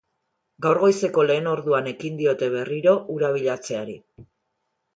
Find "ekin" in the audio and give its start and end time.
1.93-2.17